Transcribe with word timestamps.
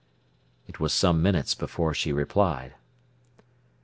It 0.65 0.79
was 0.79 0.93
some 0.93 1.21
minutes 1.21 1.53
before 1.53 1.93
she 1.93 2.11
replied. 2.11 2.73